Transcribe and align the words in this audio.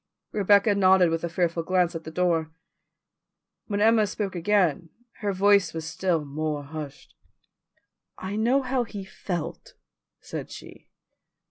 Rebecca 0.31 0.73
nodded 0.73 1.11
with 1.11 1.23
a 1.23 1.29
fearful 1.29 1.61
glance 1.61 1.93
at 1.93 2.05
the 2.05 2.09
door. 2.09 2.51
When 3.67 3.81
Emma 3.81 4.07
spoke 4.07 4.33
again 4.35 4.89
her 5.19 5.31
voice 5.31 5.75
was 5.75 5.85
still 5.85 6.25
more 6.25 6.63
hushed. 6.63 7.13
"I 8.17 8.35
know 8.35 8.63
how 8.63 8.83
he 8.83 9.05
felt," 9.05 9.75
said 10.19 10.49
she. 10.49 10.89